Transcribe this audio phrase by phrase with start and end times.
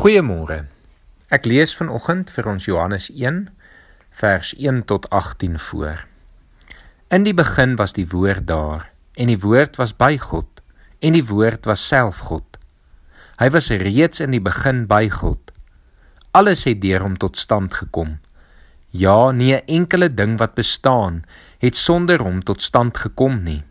[0.00, 0.62] Goeiemôre.
[1.28, 3.42] Ek lees vanoggend vir ons Johannes 1
[4.16, 6.06] vers 1 tot 18 voor.
[7.12, 8.86] In die begin was die woord daar
[9.20, 10.64] en die woord was by God
[11.04, 12.56] en die woord was self God.
[13.44, 15.52] Hy was reeds in die begin by God.
[16.32, 18.16] Alles het deur hom tot stand gekom.
[18.96, 21.26] Ja, nie 'n enkele ding wat bestaan
[21.60, 23.62] het sonder hom tot stand gekom nie.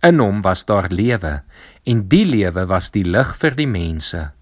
[0.00, 1.42] In hom was daar lewe
[1.84, 4.32] en die lewe was die lig vir die mense.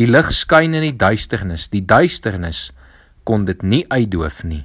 [0.00, 2.70] Die lig skyn in die duisternis, die duisternis
[3.28, 4.64] kon dit nie uitdoof nie.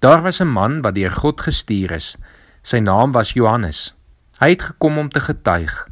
[0.00, 2.16] Daar was 'n man wat deur God gestuur is.
[2.62, 3.94] Sy naam was Johannes.
[4.38, 5.88] Hy het gekom om te getuig.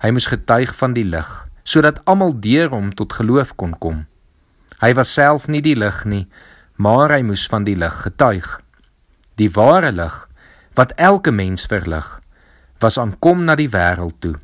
[0.00, 4.06] Hy moes getuig van die lig, sodat almal deur hom tot geloof kon kom.
[4.80, 6.26] Hy was self nie die lig nie,
[6.76, 8.60] maar hy moes van die lig getuig.
[9.36, 10.28] Die ware lig
[10.74, 12.20] wat elke mens verlig,
[12.80, 14.34] was aankom na die wêreld toe.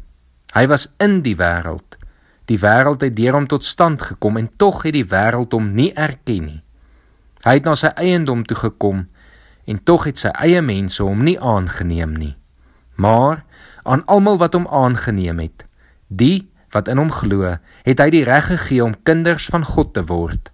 [0.55, 2.00] Hy was in die wêreld,
[2.51, 5.93] Die wêreld het deur hom tot stand gekom en tog het die wêreld hom nie
[5.95, 6.61] erken nie.
[7.47, 9.05] Hy het na sy eiendom toe gekom
[9.71, 12.35] en tog het sy eie mense hom nie aangeneem nie.
[12.99, 13.45] Maar
[13.87, 15.63] aan almal wat hom aangeneem het,
[16.09, 17.55] die wat in hom glo,
[17.87, 20.51] het hy die reg gegee om kinders van God te word.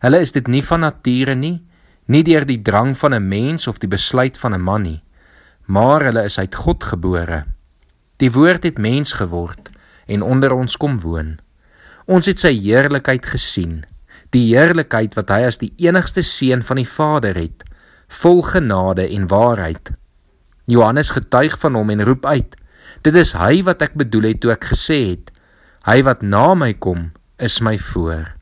[0.00, 1.60] Hulle is dit nie van nature nie,
[2.08, 5.02] nie deur die drang van 'n mens of die besluit van 'n man nie,
[5.66, 7.44] maar hulle is uit God gebore.
[8.16, 9.73] Die woord het mens geword
[10.06, 11.36] en onder ons kom woon.
[12.04, 13.82] Ons het sy heerlikheid gesien,
[14.34, 17.64] die heerlikheid wat hy as die enigste seun van die Vader het,
[18.20, 19.94] vol genade en waarheid.
[20.70, 22.56] Johannes getuig van hom en roep uit:
[23.04, 25.30] Dit is hy wat ek bedoel het toe ek gesê het:
[25.84, 28.32] Hy wat na my kom, is my voor,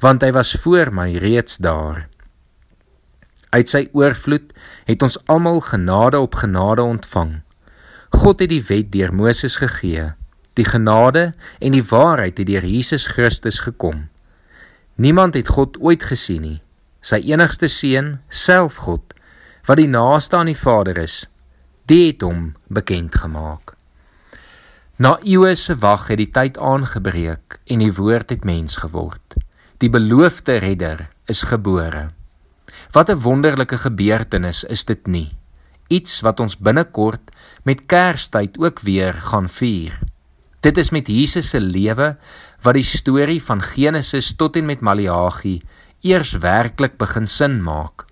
[0.00, 2.06] want hy was voor my reeds daar.
[3.52, 4.54] Uit sy oorvloed
[4.88, 7.42] het ons almal genade op genade ontvang.
[8.12, 10.12] God het die wet deur Moses gegee.
[10.54, 14.08] Die genade en die waarheid het deur Jesus Christus gekom.
[14.94, 16.58] Niemand het God ooit gesien nie.
[17.00, 19.14] Sy enigste seun, self God,
[19.66, 21.24] wat die naaste aan die Vader is,
[21.90, 23.74] die het hom bekend gemaak.
[25.02, 29.38] Na eeue se wag het die tyd aangebreek en die woord het mens geword.
[29.82, 32.10] Die beloofde redder is gebore.
[32.92, 35.34] Wat 'n wonderlike gebeurtenis is dit nie?
[35.88, 37.30] Iets wat ons binnekort
[37.64, 39.98] met Kerstyd ook weer gaan vier.
[40.62, 42.12] Dit is met Jesus se lewe
[42.62, 45.56] wat die storie van Genesis tot en met Maleagi
[46.06, 48.04] eers werklik begin sin maak.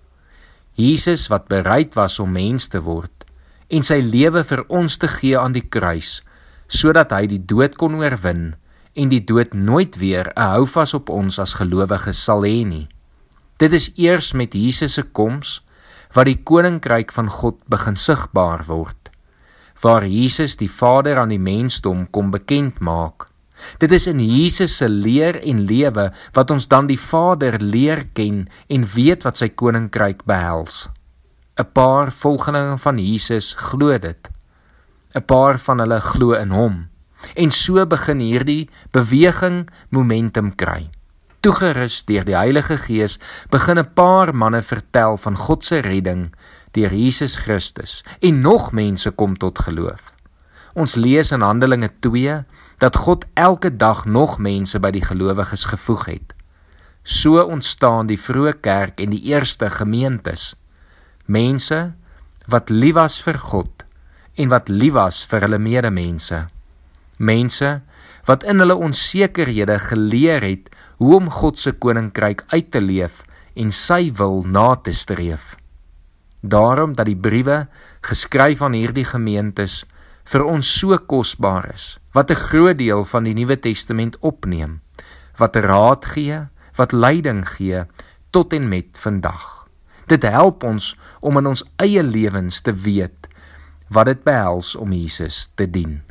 [0.75, 3.23] Jesus wat bereid was om mens te word
[3.71, 6.19] en sy lewe vir ons te gee aan die kruis
[6.67, 8.49] sodat hy die dood kon oorwin
[8.99, 12.87] en die dood nooit weer 'n houvas op ons as gelowiges sal hê nie.
[13.59, 15.61] Dit is eers met Jesus se koms
[16.13, 19.01] wat die koninkryk van God begin sigbaar word
[19.81, 23.27] waar Jesus die Vader aan die mensdom kom bekend maak.
[23.77, 28.47] Dit is in Jesus se leer en lewe wat ons dan die Vader leer ken
[28.67, 30.87] en weet wat sy koninkryk behels.
[31.59, 34.29] 'n Paar volgelinge van Jesus glo dit.
[35.15, 36.87] 'n Paar van hulle glo in hom.
[37.35, 40.89] En so begin hierdie beweging momentum kry.
[41.41, 43.15] Toegerus deur die Heilige Gees
[43.49, 46.29] begin 'n paar manne vertel van God se redding
[46.77, 50.13] deur Jesus Christus en nog mense kom tot geloof.
[50.73, 52.43] Ons lees in Handelinge 2
[52.77, 56.33] dat God elke dag nog mense by die gelowiges gevoeg het.
[57.03, 60.55] So ontstaan die vroeë kerk en die eerste gemeentes.
[61.25, 61.93] Mense
[62.45, 63.83] wat lief was vir God
[64.35, 66.45] en wat lief was vir hulle medemense.
[67.21, 67.69] Mense
[68.25, 70.69] wat in hulle onsekerhede geleer het
[71.01, 73.21] hoe om God se koninkryk uit te leef
[73.53, 75.55] en sy wil na te streef.
[76.41, 77.67] Daarom dat die briewe
[78.01, 79.83] geskryf aan hierdie gemeentes
[80.31, 84.81] vir ons so kosbaar is, wat 'n groot deel van die Nuwe Testament opneem,
[85.37, 87.85] wat raad gee, wat leiding gee
[88.31, 89.67] tot en met vandag.
[90.07, 93.27] Dit help ons om in ons eie lewens te weet
[93.89, 96.10] wat dit behels om Jesus te dien.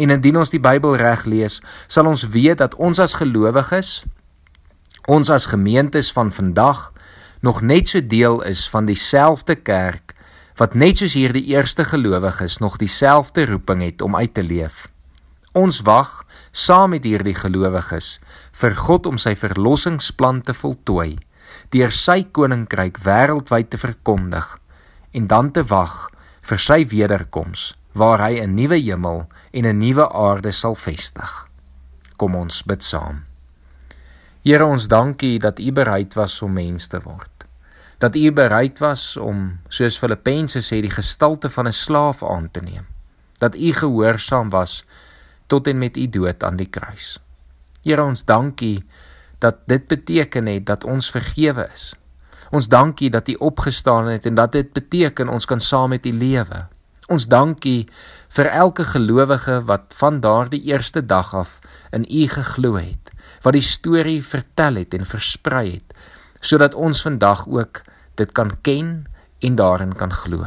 [0.00, 3.90] En indien ons die Bybel reg lees, sal ons weet dat ons as gelowiges,
[5.10, 6.86] ons as gemeentes van vandag
[7.44, 10.14] nog net so deel is van dieselfde kerk
[10.60, 14.86] wat net soos hierdie eerste gelowiges nog dieselfde roeping het om uit te leef.
[15.56, 16.20] Ons wag
[16.52, 18.18] saam met hierdie gelowiges
[18.60, 21.16] vir God om sy verlossingsplan te voltooi,
[21.72, 24.56] deur sy koninkryk wêreldwyd te verkondig
[25.16, 26.08] en dan te wag
[26.46, 31.48] vir sy wederkoms waar hy 'n nuwe hemel en 'n nuwe aarde sal vestig.
[32.16, 33.24] Kom ons bid saam.
[34.42, 37.44] Here ons dankie dat U bereid was om mens te word.
[37.98, 42.60] Dat U bereid was om soos Filippense sê die gestalte van 'n slaaf aan te
[42.60, 42.86] neem.
[43.38, 44.84] Dat U gehoorsaam was
[45.46, 47.18] tot en met U dood aan die kruis.
[47.82, 48.84] Here ons dankie
[49.38, 51.94] dat dit beteken het dat ons vergewe is.
[52.50, 56.12] Ons dankie dat U opgestaan het en dat dit beteken ons kan saam met U
[56.12, 56.66] lewe.
[57.10, 57.88] Ons dankie
[58.36, 61.56] vir elke gelowige wat van daardie eerste dag af
[61.96, 63.10] in U geglo het,
[63.42, 65.96] wat die storie vertel het en versprei het,
[66.38, 67.82] sodat ons vandag ook
[68.14, 68.92] dit kan ken
[69.42, 70.46] en daarin kan glo.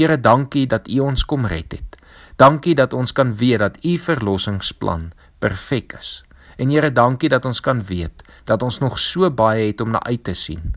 [0.00, 2.00] Here, dankie dat U ons kom red het.
[2.40, 5.10] Dankie dat ons kan weet dat U verlossingsplan
[5.44, 6.22] perfek is.
[6.56, 10.00] En Here, dankie dat ons kan weet dat ons nog so baie het om na
[10.08, 10.72] uit te sien.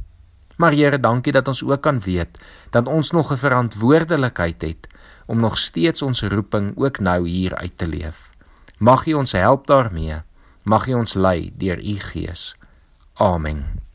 [0.61, 2.37] Maar Here, dankie dat ons ook kan weet
[2.69, 4.87] dat ons nog 'n verantwoordelikheid het
[5.25, 8.29] om nog steeds ons roeping ook nou hier uit te leef.
[8.77, 10.21] Mag U ons help daarmee.
[10.63, 12.55] Mag U ons lei deur U Gees.
[13.13, 13.90] Amen.